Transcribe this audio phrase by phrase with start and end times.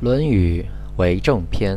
[0.00, 0.64] 论语
[0.96, 1.76] 为政篇。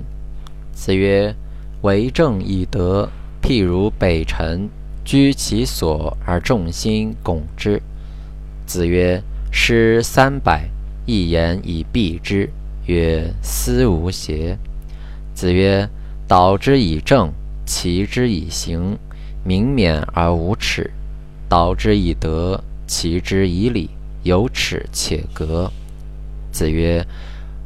[0.74, 1.36] 子曰
[1.82, 3.10] ：“为政以德，
[3.42, 4.70] 譬如北辰，
[5.04, 7.82] 居其所而众星拱之。”
[8.68, 9.22] 子曰
[9.52, 10.70] ：“诗三百，
[11.08, 12.48] 一言以蔽之。”
[12.86, 14.58] 曰：“思无邪？”
[15.34, 15.90] 子曰
[16.28, 17.32] ：“导之以政，
[17.66, 18.98] 齐之以刑，
[19.44, 20.92] 民免而无耻；
[21.50, 23.90] 导之以德，齐之以礼，
[24.22, 25.72] 有耻且格。”
[26.52, 27.06] 子曰：“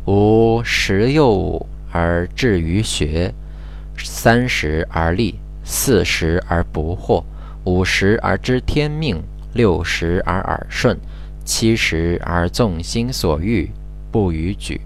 [0.05, 3.33] 吾十有而志于学，
[3.97, 7.23] 三十而立，四十而不惑，
[7.63, 9.19] 五十而知天命，
[9.53, 10.95] 六十而耳顺，
[11.43, 13.71] 七十而纵心所欲，
[14.11, 14.79] 不逾矩。”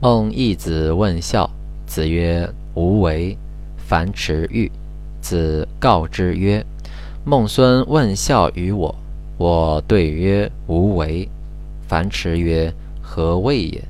[0.00, 1.50] 孟义子问孝，
[1.86, 3.36] 子曰：“无为。”
[3.88, 4.70] 樊迟愈，
[5.22, 6.62] 子告之曰
[7.24, 8.94] ：“孟孙问孝于我，
[9.38, 11.26] 我对曰：无为。”
[11.88, 12.70] 樊迟曰
[13.08, 13.82] ：“何谓也？”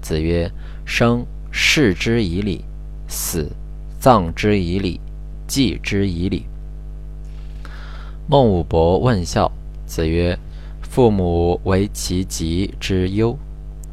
[0.00, 0.48] 子曰
[0.86, 2.64] ：“生，视之以礼；
[3.08, 3.50] 死，
[3.98, 5.00] 葬之以礼；
[5.48, 6.46] 祭之以礼。”
[8.30, 9.50] 孟武伯问孝，
[9.86, 10.38] 子曰
[10.80, 13.36] ：“父母为其疾之忧。”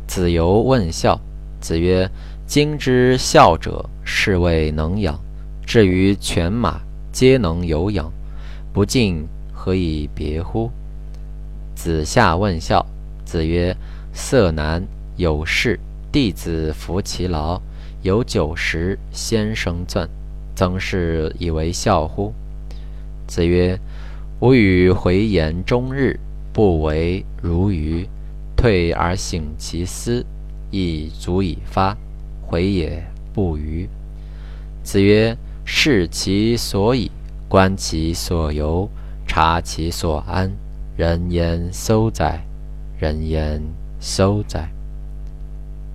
[0.06, 1.19] 子游问孝，
[1.59, 2.09] 子曰
[2.45, 5.19] ：“今之孝者，是谓能养。
[5.66, 6.80] 至于犬马，
[7.12, 8.09] 皆能有养，
[8.72, 10.69] 不敬，何以别乎？”
[11.75, 12.86] 子夏问孝。
[13.25, 13.75] 子曰
[14.19, 14.83] ：“色难，
[15.15, 15.79] 有事，
[16.11, 17.61] 弟子服其劳，
[18.01, 20.07] 有酒食，先生馔。
[20.55, 22.33] 曾氏以为孝乎？”
[23.27, 23.79] 子曰
[24.41, 26.19] ：“吾与回言终日，
[26.51, 28.07] 不为如鱼。
[28.55, 30.25] 退而省其思，
[30.71, 31.95] 亦足以发。
[32.41, 33.88] 回也不愚。”
[34.83, 37.11] 子曰：“视其所以，
[37.47, 38.89] 观其所由，
[39.27, 40.51] 察其所安，
[40.97, 42.41] 人焉廋哉？”
[42.97, 43.61] 人焉
[44.00, 44.70] 廋哉？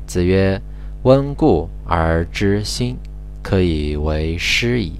[0.07, 0.61] 子曰
[1.05, 2.99] ：“温故而知新，
[3.43, 4.93] 可以为师矣。”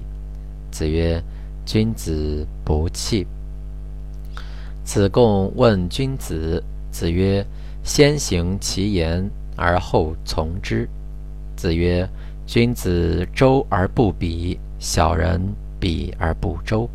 [0.71, 1.21] 子曰
[1.65, 3.27] ：“君子不器。”
[4.83, 6.63] 子贡问君子。
[6.89, 7.45] 子曰
[7.83, 10.89] ：“先行其言而后从之。”
[11.55, 12.09] 子曰
[12.47, 15.39] ：“君子周而不比，小人
[15.79, 16.89] 比而不周。”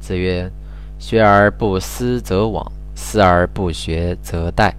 [0.00, 0.48] 子曰。
[1.00, 4.70] 学而不思则罔，思而不学则殆。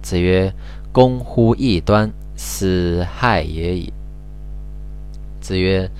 [0.00, 0.54] 子曰
[0.92, 3.92] ：“攻乎异端，斯害也已。”
[5.42, 5.90] 子曰：“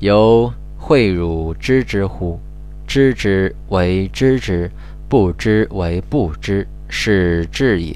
[0.00, 0.50] 由
[0.80, 2.40] 诲汝知之乎？
[2.86, 4.70] 知之为知之，
[5.08, 7.94] 不知为不知，是智也。”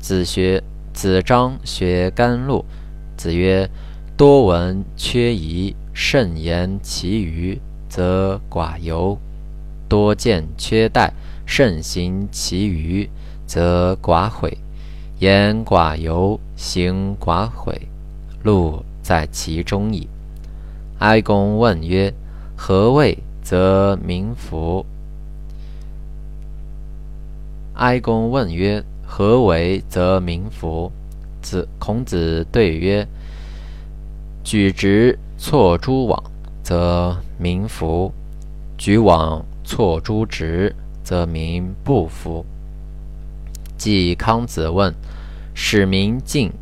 [0.00, 0.62] 子学
[0.92, 2.64] 子张学甘露。
[3.16, 3.70] 子曰
[4.16, 9.16] ：“多闻缺仪，慎言其余，则寡尤。”
[9.90, 11.10] 多见缺怠，
[11.44, 13.10] 慎行其余，
[13.44, 14.56] 则寡悔；
[15.18, 17.88] 言寡尤，行寡悔，
[18.44, 20.08] 路在其中矣。
[21.00, 22.14] 哀公问曰
[22.56, 24.86] ：“何谓则民服？”
[27.74, 30.92] 哀公问曰：“何为则民服？”
[31.42, 33.08] 子孔子对曰
[34.44, 36.22] ：“举直错诸枉，
[36.62, 38.12] 则民服；
[38.78, 42.44] 举枉。”错诸直，则民不服。
[43.78, 44.92] 季康子问
[45.54, 46.52] ：“使民敬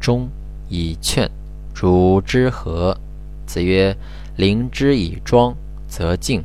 [0.00, 0.28] 忠
[0.68, 1.30] 以劝，
[1.72, 2.98] 如之何？”
[3.46, 3.96] 子曰
[4.34, 5.54] ：“临之以庄，
[5.86, 6.42] 则敬；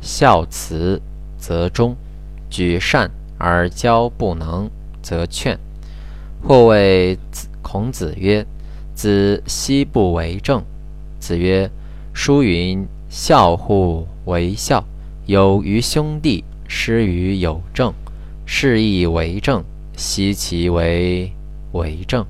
[0.00, 1.02] 孝慈，
[1.36, 1.96] 则忠；
[2.48, 4.70] 举善而教不能，
[5.02, 5.58] 则劝。”
[6.46, 7.18] 或谓
[7.60, 8.46] 孔子曰
[8.94, 10.62] ：“子奚不为政？”
[11.18, 11.68] 子曰
[12.14, 14.82] ：“书云：‘孝乎为孝。’”
[15.26, 17.94] 有于兄弟，失于有政，
[18.44, 19.62] 是亦为政。
[19.94, 21.30] 奚其为
[21.72, 22.26] 为政？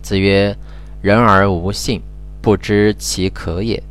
[0.00, 0.56] 子曰
[1.02, 2.00] ：“人而无信，
[2.40, 3.82] 不知其可也。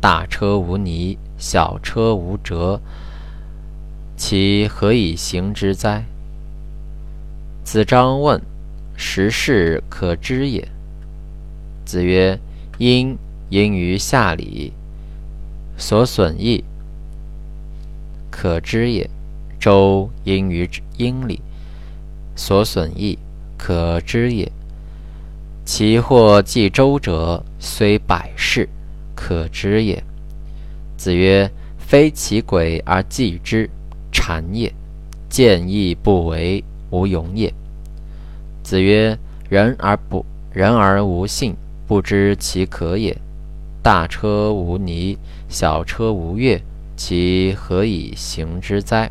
[0.00, 2.80] 大车无泥，小车无辙，
[4.16, 6.04] 其何以行之哉？”
[7.64, 8.40] 子张问
[8.94, 10.68] ：“十事可知也？”
[11.84, 12.38] 子曰
[12.78, 13.16] ：“殷
[13.48, 14.72] 殷于下礼，
[15.76, 16.62] 所损益。”
[18.36, 19.08] 可知也。
[19.58, 20.68] 周因于
[20.98, 21.40] 殷礼，
[22.36, 23.18] 所损益，
[23.56, 24.52] 可知也。
[25.64, 28.68] 其或继周者，虽百世，
[29.14, 30.04] 可知也。
[30.98, 31.50] 子曰
[31.80, 33.68] ：“非其鬼而祭之，
[34.12, 34.70] 谄也；
[35.30, 37.52] 见义不为，无勇也。”
[38.62, 39.18] 子曰
[39.48, 41.56] ：“人而不人而无信，
[41.86, 43.16] 不知其可也。
[43.82, 45.16] 大车无泥，
[45.48, 46.60] 小车无月。”
[46.96, 49.10] 其何以行之哉？